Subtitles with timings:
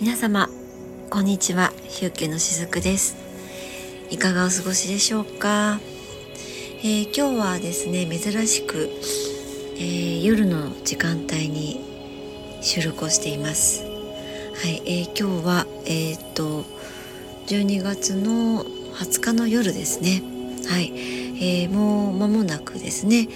[0.00, 0.48] 皆様
[1.10, 1.74] こんにちは。
[1.82, 3.16] ヒューケのしずくです。
[4.08, 5.78] いかがお過ごしでしょうか、
[6.78, 8.88] えー、今日はですね珍しく、
[9.76, 11.84] えー、夜の時間帯に
[12.62, 13.82] 収録をしています。
[13.82, 13.88] は
[14.68, 16.64] い、えー、今日はえっと
[17.48, 20.22] 12月の20日の夜ですね。
[20.66, 20.94] はい、
[21.44, 23.28] えもう間もなくですね。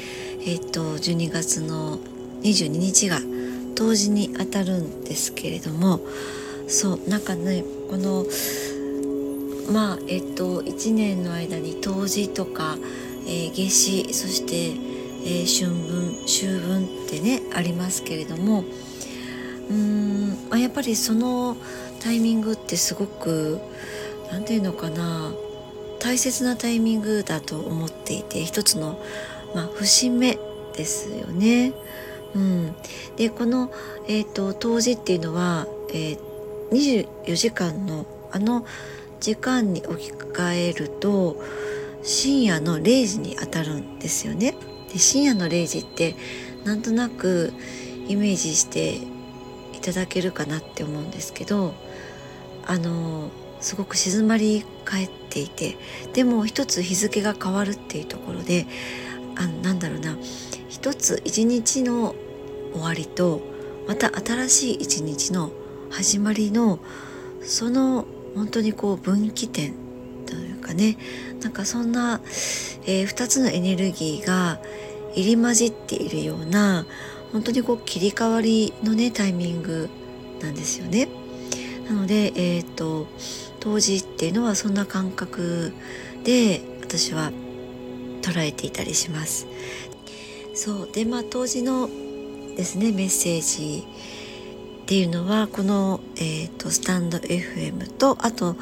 [0.46, 1.98] えっと12月の
[2.40, 3.18] 22日が
[3.74, 6.00] 冬至にあたるんですけれども
[6.66, 8.24] そうなんかねこの
[9.72, 12.76] まあえっと1年の間に冬至とか、
[13.26, 14.70] えー、夏至そして、
[15.24, 21.56] えー、春分秋分ってねありますけれどもうーん、まあ、やっぱりその
[22.00, 23.60] タイミングってすごく
[24.30, 25.32] 何て言うのかな
[25.98, 29.00] 大切なタイミングだと思っていて一つの、
[29.54, 30.38] まあ、節目
[30.76, 31.72] ですよね。
[32.34, 32.74] うん、
[33.16, 33.70] でこの、
[34.08, 36.33] えーと、冬至っていうのは、えー
[36.70, 38.66] 24時間のあの
[39.20, 41.36] 時間に置き換えると
[42.02, 44.54] 深夜の0時にあたるんですよね。
[44.92, 46.14] で深夜の0時って
[46.64, 47.52] なんとなく
[48.08, 51.74] イメージしていただけるかなって思うんですけど
[52.66, 55.76] あのすごく静まり返っていて
[56.12, 58.66] でも一つ日付が変わるっていうところで
[59.36, 60.16] あなんだろうな
[60.68, 62.14] 一つ一日の
[62.72, 63.40] 終わりと
[63.86, 65.50] また新しい一日の
[65.94, 66.80] 始まりの
[67.40, 69.74] その本当にこう分岐点
[70.26, 70.96] というかね
[71.40, 72.20] なんかそんな、
[72.84, 74.60] えー、2つのエネルギーが
[75.14, 76.84] 入り混じっているような
[77.32, 79.88] 本当にこう切り替わりのねタイミング
[80.40, 81.08] なんですよね。
[81.88, 83.06] なので、えーと、
[83.60, 85.72] 当時っていうのはそんな感覚
[86.24, 87.30] で私は
[88.22, 89.46] 捉えていたりします。
[90.54, 91.88] そうでまあ当時の
[92.56, 93.84] ですねメッセージ
[94.84, 98.54] っていうのはこの、えーと、スタンド FM とあと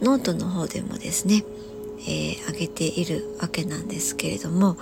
[0.00, 1.42] ノートの方でもですね、
[1.98, 4.76] えー、上げているわけなんですけれども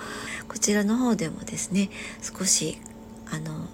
[0.47, 1.89] こちらの方でもですね
[2.21, 2.77] 少し
[3.31, 3.65] あの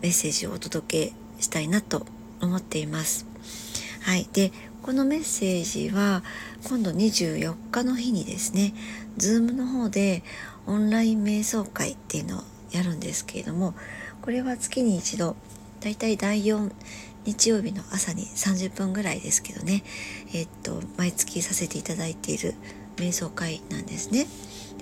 [0.00, 2.06] メッセージをお届けしたいなと
[2.40, 3.26] 思っています。
[4.00, 6.22] はい、でこのメッセージは
[6.66, 8.72] 今度24日の日にですね
[9.18, 10.22] Zoom の方で
[10.66, 13.74] オンライン瞑想会っていうのをやるんですけれども
[14.22, 15.36] これは月に一度
[15.80, 16.70] だいたい第4
[17.24, 19.82] 日曜日の朝に30分ぐらいですけどね、
[20.34, 22.54] え、っと毎月させていただいている
[22.96, 24.26] 瞑想会なんですね。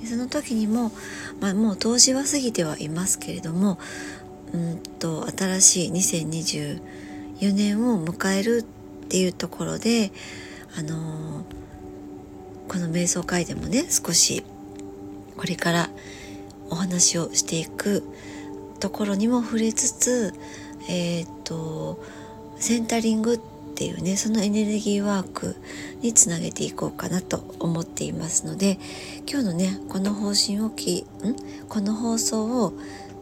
[0.00, 0.92] でその時にも、
[1.40, 3.78] まあ、もう当時は過ぎてはいますけれども
[4.52, 10.12] うんと新しい2024年を迎えるっていうところで、
[10.78, 11.44] あのー、
[12.68, 14.44] この瞑想会でもね少し
[15.36, 15.90] これから
[16.70, 18.02] お話をしていく
[18.80, 20.34] ところにも触れつつ
[20.88, 22.02] えっ、と
[22.58, 25.56] センタリングっていうねそのエネルギーワーク
[26.00, 28.78] につなげていこうかなと思っていますので
[29.30, 31.36] 今日のねこの方針をきん？
[31.68, 32.72] この放送を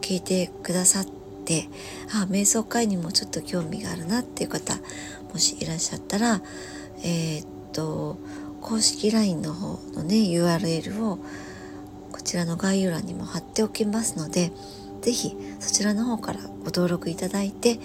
[0.01, 1.05] 聞いてくださっ
[1.45, 1.67] て
[2.13, 4.77] あ瞑想会にもちょっと興味があるなっていう方
[5.33, 6.41] もしいらっしゃったら
[7.03, 8.17] えっ、と
[8.61, 11.19] 公式 LINE の方のね URL を
[12.11, 14.51] こちらの概要欄にも貼っておきますので
[15.05, 17.79] 是非そちらの方からご登録いただいて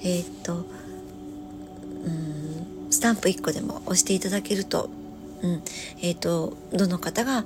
[0.00, 0.58] えー、っとう
[2.88, 4.90] んスタンプ1個でも押していただけると,、
[5.42, 5.62] うん
[6.02, 7.44] えー、っとどの方が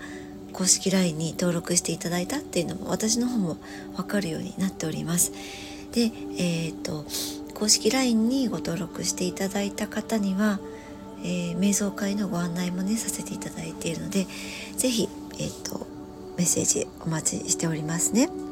[0.52, 3.56] 公式 LINE に登録していただいたっていうのも私の方も
[3.96, 5.32] 分かるようになっております。
[5.92, 7.04] で、えー、っと
[7.54, 10.58] 公式 LINE にご登録していただいた方には、
[11.22, 14.26] えー、瞑想会のご案内もねさせていただいているので
[14.76, 15.86] 是非、えーと
[16.36, 18.49] メッセージお待ちしておりますね。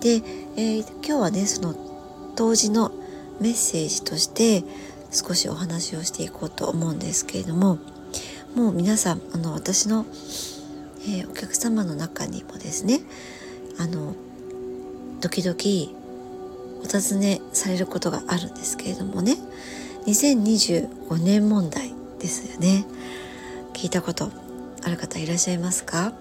[0.00, 0.22] で、
[0.56, 1.74] えー、今日はねその
[2.36, 2.92] 当時の
[3.40, 4.64] メッセージとして
[5.10, 7.78] 少しお話をしていこうと思うんですけれども
[8.54, 10.06] もう皆さんあの私の、
[11.02, 13.00] えー、お客様の中にもですね
[13.78, 14.14] あの
[15.20, 15.98] 時々
[16.82, 19.36] お尋ねされることがあるんですけれどもね
[20.06, 22.84] 2025年問題ですよね。
[23.74, 24.30] 聞いたこと
[24.82, 26.12] ある方いらっしゃいますか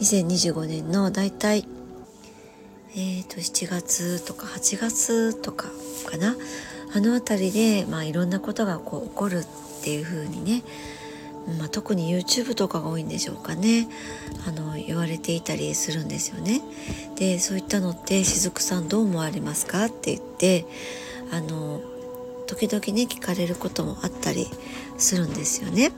[0.00, 1.66] ？2025年のだいたい
[2.94, 5.68] えーと、7月とか8月とか
[6.06, 6.36] かな？
[6.94, 10.62] あの辺りで、まあ、いろんなことがこう起こるっていう風にね、
[11.58, 13.88] まあ、特に YouTube とかが多いんでしょうかね
[14.46, 16.62] あの言われていたりするんですよね。
[17.16, 20.64] でそういったのって「しずくさんどう思われますか?」って言って
[21.30, 21.82] あの
[22.46, 24.48] 時々ね聞かれることもあったり
[24.96, 25.92] するんですよね。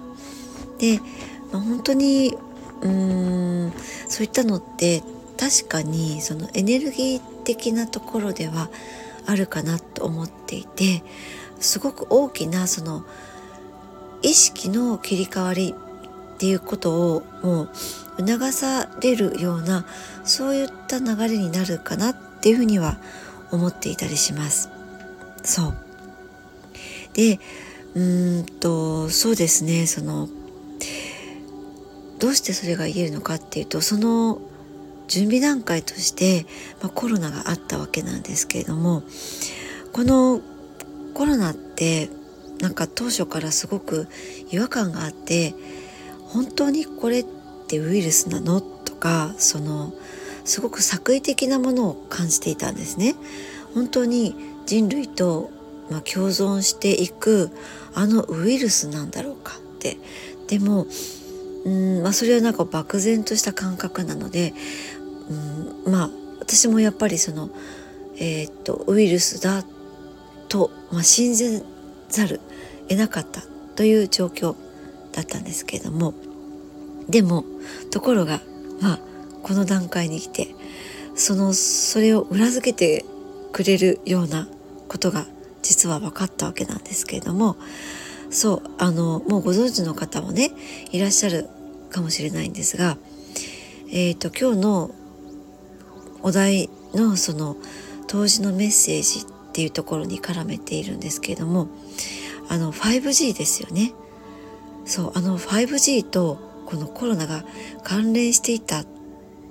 [0.79, 0.99] で、
[1.53, 2.37] まあ、本当に
[2.83, 3.73] うーん
[4.09, 5.05] そういったのって
[5.41, 8.69] 確かにそのエネルギー的なところでは
[9.27, 11.03] あるかなと思っていて
[11.61, 13.07] すごく大きなその
[14.21, 15.75] 意識の切り替わり
[16.35, 17.71] っていうことをもう
[18.19, 19.87] 促されるような
[20.25, 22.99] そういった流れになるかなっていうふうには
[23.51, 24.69] 思っていたりします。
[25.43, 25.75] そう
[27.15, 27.41] で
[27.95, 28.01] う
[28.43, 30.29] んとそうですねその
[32.19, 34.50] どうしてそれが言えるのかっていうとその
[35.11, 36.47] 準備段階として、
[36.81, 39.03] まあ、コロナがあったわけなんですけれども
[39.93, 40.41] この
[41.15, 42.09] コロナって
[42.61, 44.07] なんか当初からすごく
[44.53, 45.53] 違和感があって
[46.29, 47.27] 本当にこれっ
[47.67, 48.61] てウイルスなの？
[48.61, 49.93] とかその
[50.45, 53.17] すごく作為的なものを感じていたんですね。
[53.75, 54.37] 本当に
[54.67, 55.51] 人類と、
[55.91, 57.51] まあ、共存していく
[57.95, 59.99] あのウイルスなんだろうかって
[60.47, 60.87] でも
[61.65, 64.55] うん、まあ、それはなんか漠然とした感覚なので、
[65.31, 66.11] うん、まあ
[66.41, 67.51] 私もやっぱりその、
[68.17, 69.65] えー、っとウイルスだ
[70.49, 71.63] と、まあ、信じ
[72.09, 72.41] ざる
[72.89, 73.43] 得なかった
[73.77, 74.57] という状況
[75.13, 76.13] だったんですけれども
[77.09, 77.45] でも
[77.91, 78.41] ところが
[78.81, 78.99] まあ
[79.43, 80.49] この段階に来て
[81.15, 83.05] そのそれを裏付けて
[83.53, 84.49] くれるような
[84.89, 85.27] ことが
[85.63, 87.57] 実は分かったわけなんですけれども
[88.31, 90.51] そうあのもうご存知の方もね
[90.93, 91.49] いらっしゃる
[91.91, 92.97] かもしれないんですが、
[93.89, 94.91] えーと、今日の
[96.23, 97.57] お題のその
[98.07, 101.69] 当時のメッセージっていうところに絡めているんですけれども
[102.49, 103.93] あの 5G ですよね。
[104.85, 107.45] そうあの 5G とこのコロナが
[107.85, 108.87] 関連していたっ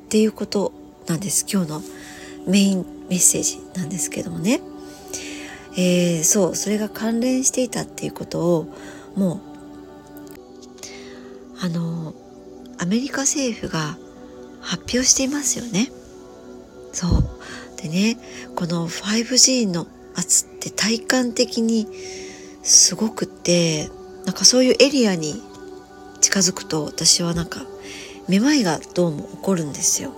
[0.10, 0.74] ていうこと
[1.07, 1.45] なんです。
[1.51, 1.81] 今日の
[2.48, 4.62] メインメッセージなんですけどもね、
[5.77, 8.68] えー、そうそれが関連していたっていうことを
[9.16, 9.39] もう
[11.62, 12.13] あの
[12.77, 13.98] アメリカ政府が
[14.62, 15.92] 発表していますよね。
[16.91, 17.24] そう
[17.81, 18.18] でね
[18.56, 21.88] この 5G の圧って体感的に
[22.63, 23.89] すごくて
[24.25, 25.41] なんかそういうエリアに
[26.21, 27.62] 近づくと私はなんか
[28.27, 30.13] めまいがどうも起こるんですよ。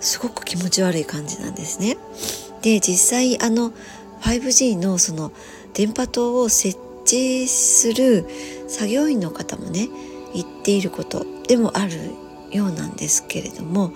[0.00, 1.96] すごく気持ち悪い感じなんですね。
[2.62, 3.72] で実際あの
[4.20, 5.32] 5G のその
[5.72, 8.26] 電波塔を設置する
[8.68, 9.88] 作業員の方もね
[10.34, 11.92] 言っていることでもある
[12.50, 13.92] ようなんですけれども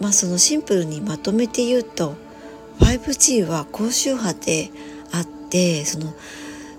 [0.00, 2.14] まあそのシンプルにまとめて言うと
[2.80, 4.70] 5G は高周波で
[5.12, 6.14] あってその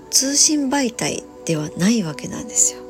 [0.09, 2.81] 通信媒体ではないわけなんですよ。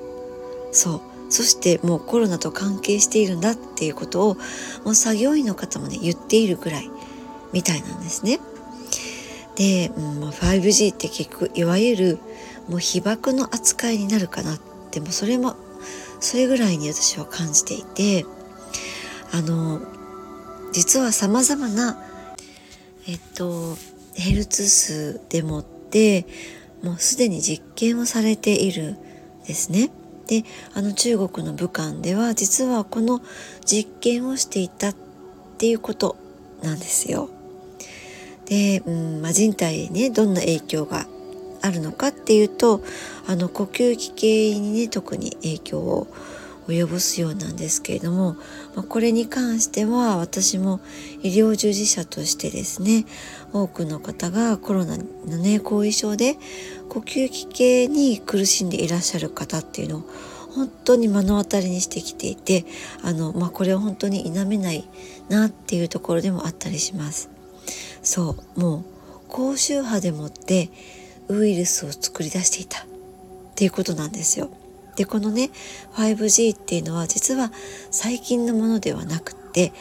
[0.72, 4.36] そうそしてもうコロナと関係しているんだっていうことを
[4.84, 6.90] もう作業員の方もね言っているぐらい
[7.54, 8.40] みたいなんですね。
[9.56, 12.20] で、うん、5G って結局いわゆる
[12.68, 14.60] もう被爆の扱いになるかなっ
[14.92, 15.56] てもそれも
[16.20, 18.26] それぐらいに私は感じていて
[19.32, 19.82] あの
[20.72, 22.02] 実はさまざまな
[23.08, 23.76] えっと
[24.14, 26.26] ヘルツ数でもって
[26.84, 28.98] もうすでに実験をされているん
[29.46, 29.90] ですね。
[30.28, 30.44] で
[30.76, 33.22] あの中国の武漢では実はこの
[33.66, 34.96] 実験をしていたっ
[35.58, 36.16] ていうこと
[36.62, 37.30] なんですよ。
[38.46, 41.08] で、うんまあ、人体にねどんな影響が
[41.62, 42.82] あるのかっていうと
[43.28, 46.08] あの呼吸器系にね特に影響を
[46.72, 48.34] 及ぼすようなんですけれども、
[48.76, 50.80] まあ、これに関しては私も
[51.22, 53.06] 医療従事者としてですね
[53.54, 55.04] 多くの方がコロナの
[55.38, 56.38] ね後遺症で
[56.90, 60.04] 呼吸器系に苦しんでいらっしゃる方っていうのを
[60.56, 62.66] 本当に目の当たりにしてきていて
[63.04, 64.88] あの、まあ、これは本当に否めない
[65.30, 67.30] なっていうところでもあったりします。
[68.02, 68.86] そうもう
[69.28, 70.72] 高周波でもって
[71.28, 72.86] ウイルスを作り出していたっ
[73.56, 74.50] ていうことなんですよ。
[75.00, 75.50] でこのね
[75.96, 77.54] 5G っていうのは実は
[77.90, 79.72] 最近のものではなくて、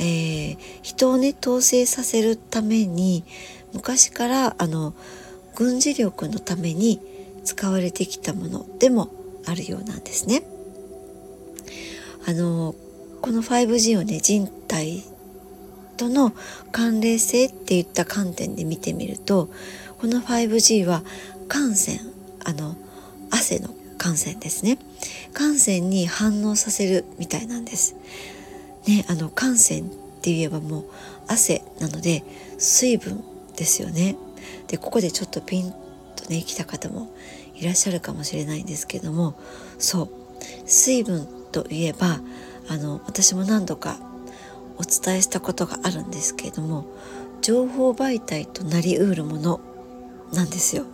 [0.00, 3.22] えー、人をね統制させるために
[3.72, 4.92] 昔からあの
[5.54, 7.00] 軍事力のために
[7.44, 9.10] 使われてきたものでも
[9.46, 10.42] あるようなんですね。
[12.26, 12.74] あの
[13.20, 15.04] この 5G をね人体
[15.96, 16.32] との
[16.72, 19.50] 関連性っていった観点で見てみると
[20.00, 21.04] この 5G は
[21.48, 22.00] 汗腺
[22.44, 22.74] あの
[23.30, 23.68] 汗の
[24.04, 24.78] 汗腺ですね
[25.32, 27.96] 汗腺に反応させるみたいなんです。
[28.86, 29.86] ねあの汗腺っ
[30.20, 30.84] て言えばもう
[31.26, 32.22] 汗なので
[32.58, 33.24] 水分
[33.56, 34.16] ですよね。
[34.68, 35.72] でここでちょっとピン
[36.16, 37.10] とね来た方も
[37.54, 39.34] いらっしゃるかもしれないんですけども
[39.78, 40.08] そう
[40.66, 42.20] 水分といえば
[42.68, 43.96] あの私も何度か
[44.76, 46.84] お伝えしたことがあるんですけれども
[47.40, 49.60] 情報媒体となりうるもの
[50.32, 50.84] なんですよ。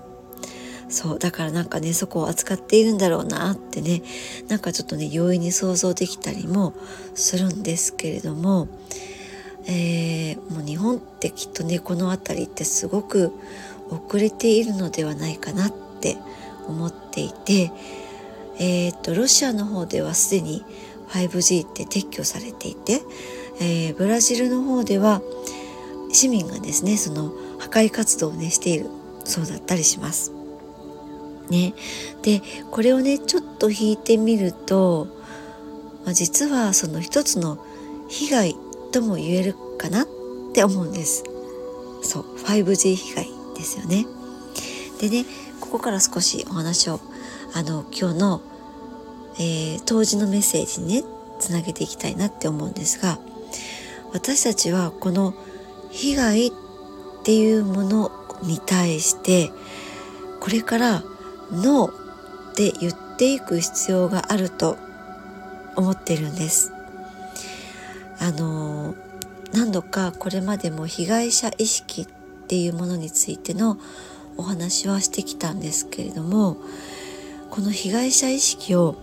[0.90, 4.02] そうだからなんかねそこを扱っているんだろうなってね
[4.49, 6.75] なんかちょっとね容易に想像できたりも
[7.14, 8.68] するんですけれども、
[9.66, 13.32] えー、もう日本ってきっとねこの辺りってすごく
[13.88, 16.16] 遅れているのではないかなって
[16.66, 17.73] 思っていて、
[18.59, 20.64] えー、っとロシアの方ではすでに
[21.11, 23.00] 5G って撤去されていて、
[23.61, 25.23] えー、ブラジルの方では
[26.12, 28.87] 市民がですねその破壊活動をねしている
[29.25, 30.39] そうだったりします。
[31.50, 31.75] ね、
[32.23, 35.09] でこれをねちょっと引いてみると、
[36.04, 37.59] まあ、実はその一つの
[38.09, 38.57] 被害
[38.92, 40.07] とも言えるかなっ
[40.52, 41.25] て思うんです。
[42.02, 43.26] そう 5G 被害
[43.57, 44.07] ですよね。
[45.00, 45.25] でね
[45.61, 47.00] ここから少しお話を
[47.54, 48.42] あの今日の、
[49.35, 51.04] えー、当時のメッセージにね
[51.38, 53.19] つなげていきたいなって思うんですが
[54.12, 55.35] 私たちはこの
[55.90, 56.52] 被害っ
[57.25, 59.50] ていうものに対して
[60.40, 61.02] これから
[61.52, 64.76] ノーって言っていく必要があると
[65.76, 66.73] 思ってるんです。
[68.19, 68.95] あの
[69.52, 72.07] 何度かこれまでも被害者意識っ
[72.47, 73.78] ていうものについての
[74.37, 76.57] お話はしてきたんですけれども
[77.50, 78.97] この被害者意識を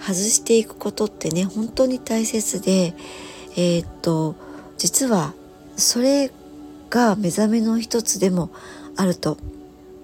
[0.00, 2.94] 外していくことってね本当に大切で
[3.56, 4.34] えー、っと
[4.76, 5.32] 実は
[5.76, 6.30] それ
[6.90, 8.50] が目覚めの一つでも
[8.96, 9.38] あると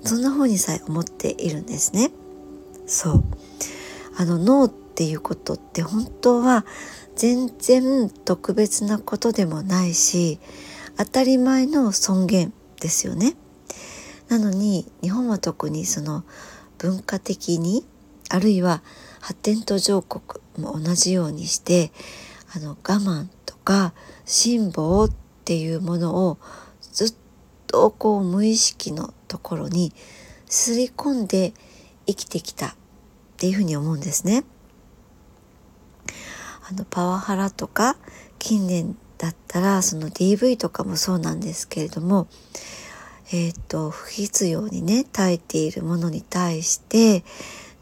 [0.04, 2.10] そんな風にさえ思っているんですね。
[2.86, 3.24] そう
[4.16, 6.66] あの脳っていうことって本当は
[7.16, 10.40] 全然特別なことでもないし
[10.96, 13.36] 当たり前の尊厳ですよね。
[14.28, 16.24] なのに日本は特にその
[16.78, 17.84] 文化的に
[18.28, 18.82] あるいは
[19.20, 21.92] 発展途上国も同じようにして
[22.54, 23.92] あの我慢とか
[24.24, 25.12] 辛抱っ
[25.44, 26.38] ていうものを
[26.92, 27.14] ずっ
[27.66, 29.92] とこう無意識のところに
[30.46, 31.54] すり込んで
[32.06, 32.74] 生きてきたっ
[33.36, 34.44] ていうふうに思うんですね。
[36.68, 37.96] あのパワハラとか
[38.38, 42.26] 近年だったらその DV とかもそうなんですけれども
[43.32, 47.24] えっ、ー、と不必要にね耐えているものに対して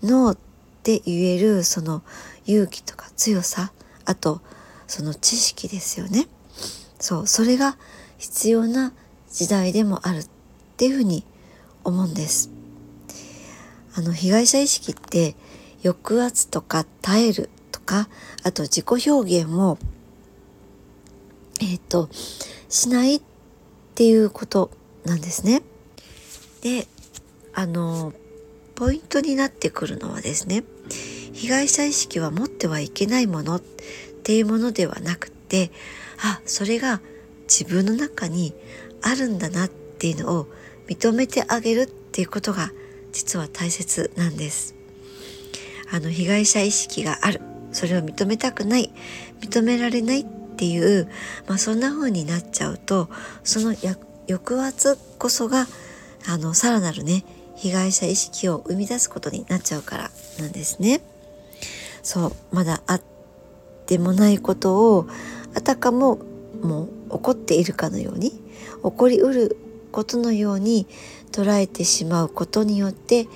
[0.03, 0.39] ノーっ
[0.83, 2.03] て言えるその
[2.47, 3.73] 勇気とか強さ
[4.05, 4.41] あと
[4.87, 6.27] その知識ですよね
[6.99, 7.77] そうそれが
[8.19, 8.93] 必要な
[9.31, 10.29] 時代でもあるっ
[10.77, 11.25] ていうふうに
[11.89, 12.51] 思うんです
[13.95, 15.35] あの被害者意識って
[15.83, 18.09] 抑圧とか耐えるとか
[18.45, 19.79] あと自己表現を
[21.61, 22.09] えっ、ー、と
[22.69, 23.23] しないっ
[23.95, 24.71] ていうこと
[25.05, 25.63] なんですね。
[26.61, 26.87] で
[27.55, 28.13] あの
[28.75, 30.63] ポイントになってくるのはですね
[31.33, 33.61] 被害者意識は持ってはいけないものっ
[34.23, 35.73] ていうものではなくて
[36.23, 37.01] あそれが
[37.49, 38.55] 自分の中に
[39.03, 40.47] あるんだなっていうのを
[40.89, 42.71] 認めてあげるっていうことが
[43.13, 44.75] 実は大切なんです。
[45.91, 47.41] あの被害者意識がある
[47.73, 48.93] それを認めたくない
[49.41, 51.09] 認められないっていう、
[51.47, 53.09] まあ、そんな風になっちゃうと
[53.45, 55.67] その抑圧こそが
[56.27, 57.25] あのさらなるね
[57.57, 61.01] 被害者意識を生み出すことになっちゃうからなんですね。
[62.03, 63.03] そうまだあっ
[63.87, 65.09] てもないことを
[65.55, 66.19] あたかも
[66.63, 68.41] もう起こっているかのように起
[68.83, 69.57] こりうる
[69.89, 70.87] ことのように
[71.33, 73.27] 捉えてしまうことによって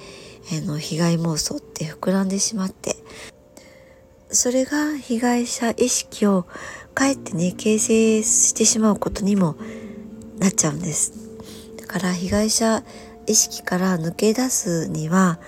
[0.51, 2.97] あの被害妄想って膨らんでしまって
[4.31, 6.47] それが被害者意識を
[6.95, 9.57] かえってね形成してしまうことにも
[10.39, 11.13] なっちゃうんです。
[11.79, 12.83] だから被害者
[13.27, 15.39] 意識から抜け出すには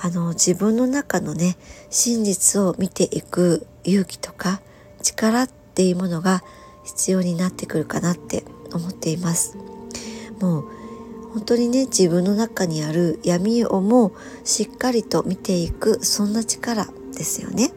[0.00, 1.56] あの自分の中のね
[1.90, 4.60] 真実を見ていく勇気とか
[5.02, 6.42] 力っていうものが
[6.84, 9.56] 必要になってくるかなって思っています。
[10.42, 10.64] もう
[11.32, 14.12] 本当にね自分の中にある闇をも
[14.44, 17.70] しっかりと見ていくそんな力ですよね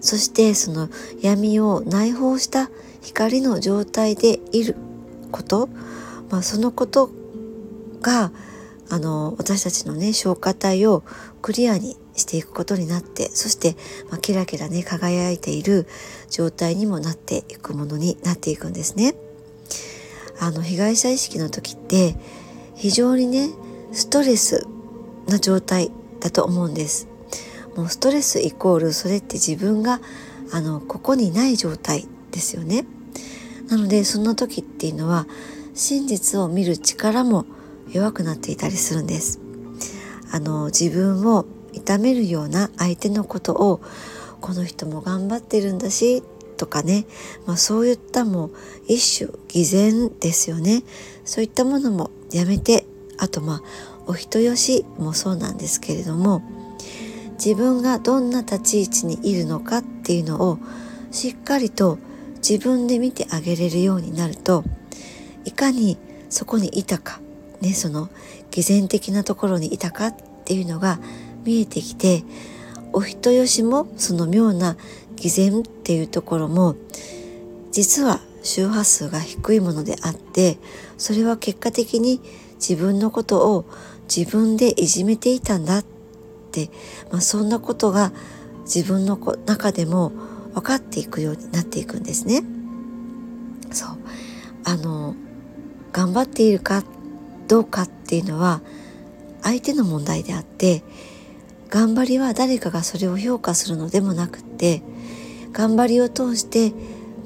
[0.00, 0.88] そしてその
[1.20, 2.70] 闇を内包した
[3.02, 4.76] 光の状態でいる
[5.32, 5.68] こと、
[6.30, 7.10] まあ、そのこと
[8.02, 8.30] が
[8.88, 11.02] あの私たちのね消化体を
[11.42, 13.74] クリアにしていくことになってそして、
[14.10, 15.88] まあ、キラキラね輝いている
[16.30, 19.14] 状態にもなっていくものになっていくんですね。
[20.40, 22.16] あの被害者意識の時って
[22.74, 23.50] 非常にね
[23.92, 24.66] ストレス
[25.26, 25.90] な状態
[26.20, 27.08] だと思うんです。
[27.76, 30.00] もうストレスイコールそれって自分が
[30.52, 32.86] あのここにない状態ですよね。
[33.68, 35.26] なのでそんな時っていうのは
[35.74, 37.44] 真実を見る力も
[37.90, 39.40] 弱くなっていたりするんです。
[40.32, 43.80] あの自分を痛めるような相手のことを
[44.40, 46.22] この人も頑張ってるんだし
[46.56, 47.06] とかね、
[47.46, 48.50] まあ、そういったも
[48.88, 50.82] 一種偽善ですよね。
[51.24, 52.86] そういったものもやめて
[53.18, 53.62] あとまあ
[54.06, 56.42] お人よしもそうなんですけれども
[57.32, 60.58] 自分がどんな立ち位置にいるのかっていうのを
[61.10, 61.98] しっかりと
[62.36, 64.64] 自分で見てあげれるようになると
[65.44, 65.98] いかに
[66.30, 67.20] そこにいたか
[67.60, 68.08] ねその
[68.50, 70.98] 偽善的なところにいたかっていうのが
[71.44, 72.24] 見えてきて
[72.92, 74.76] お人よしもその妙な
[75.16, 76.74] 偽善っていうところも
[77.70, 80.58] 実は周波数が低いものであって
[80.98, 82.20] それは結果的に
[82.54, 83.64] 自分のことを
[84.12, 85.84] 自分でいじめていたんだっ
[86.50, 86.70] て、
[87.12, 88.12] まあ、そんなことが
[88.62, 89.16] 自分の
[89.46, 90.10] 中でも
[90.54, 92.42] 分かっていくようになっていくんですね。
[93.70, 93.88] そう
[94.64, 95.14] あの
[95.92, 96.82] 頑張っているか
[97.46, 98.60] どうかっていうのは
[99.42, 100.82] 相手の問題であって
[101.68, 104.82] 頑張りは誰かがそれを評価するのでもなくって
[105.56, 106.74] 頑張りを通して、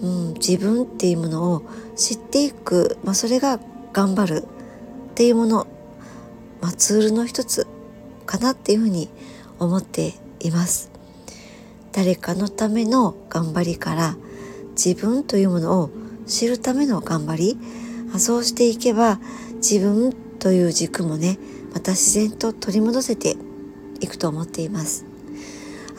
[0.01, 1.63] うん、自分っていうものを
[1.97, 3.59] 知っていく、まあ、それが
[3.93, 5.67] 頑張るっていうもの、
[6.61, 7.67] まあ、ツールの一つ
[8.27, 9.09] かなっていうふうに
[9.59, 10.93] 思っています。
[11.91, 14.17] 誰かのための頑張りから
[14.77, 15.91] 自分というものを
[16.29, 17.59] 知るための頑張り。
[18.19, 19.19] そうしていけば
[19.57, 21.39] 自分という軸もね
[21.73, 23.37] また自然と取り戻せて
[24.01, 25.05] いくと思っています。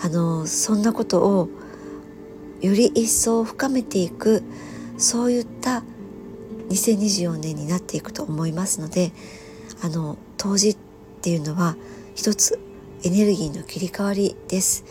[0.01, 1.49] あのそんなことを
[2.61, 4.43] より一層深めていく
[4.97, 5.83] そういった
[6.69, 9.11] 2024年になっていくと思いますので
[9.81, 10.77] あの当時っ
[11.21, 11.75] ていうのは
[12.15, 12.59] 一つ
[13.03, 14.85] エネルギーの切り替わりです。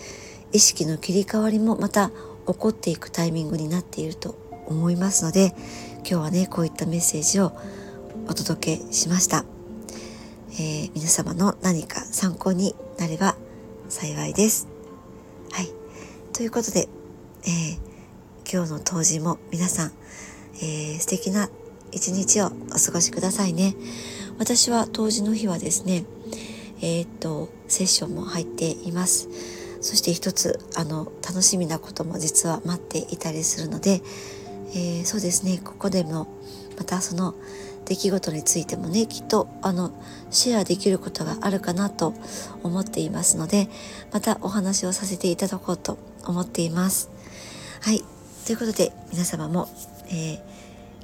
[0.52, 2.10] 意識の切り替わりもまた
[2.46, 4.36] 起こっていくタイミングになっていると
[4.66, 5.54] 思いますので
[5.98, 7.52] 今日はねこういったメッセージを
[8.28, 9.44] お届けしました、
[10.54, 13.36] えー、皆様の何か参考になれば
[13.88, 14.68] 幸いです。
[15.52, 15.68] はい。
[16.32, 16.88] ということで、
[17.44, 19.92] えー、今日の当時も皆さん、
[20.56, 21.48] えー、素敵な
[21.90, 23.74] 一日をお過ごしくださいね
[24.38, 26.04] 私は当時の日はですね
[26.82, 29.28] えー、っとセッションも入っています
[29.80, 34.02] そして一つあの楽しみなことも実は待っていたりするので、
[34.74, 36.26] えー、そうですねここでも
[36.76, 37.34] またその
[37.86, 39.92] 出来事についてもねきっとあの
[40.30, 42.14] シェアできることがあるかなと
[42.62, 43.68] 思っていますので
[44.12, 47.19] またお話をさせていただこうと思っています。
[47.80, 48.04] はい。
[48.44, 49.66] ということで、皆様も、
[50.08, 50.36] えー、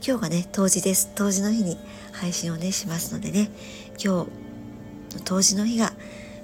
[0.07, 1.11] 今日がね、冬至です。
[1.15, 1.79] 冬至の日に
[2.13, 3.51] 配信をね、しますのでね、
[3.93, 5.95] 今日、冬至の日が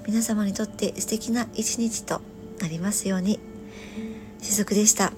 [0.07, 2.19] 皆様にとって素敵な一日と
[2.59, 3.39] なりますように。
[4.41, 5.13] しずくでした。